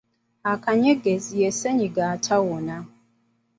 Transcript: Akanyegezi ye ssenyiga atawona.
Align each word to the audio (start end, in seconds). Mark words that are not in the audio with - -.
Akanyegezi 0.51 1.33
ye 1.41 1.49
ssenyiga 1.53 2.03
atawona. 2.13 2.77